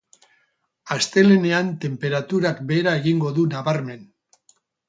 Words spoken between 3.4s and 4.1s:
nabarmen.